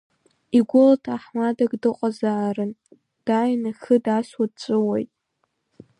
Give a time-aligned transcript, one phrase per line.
[0.57, 2.71] Игәыла ҭаҳмадак дыҟазаарын,
[3.25, 5.11] дааин ихы даасуа дҵәуеит.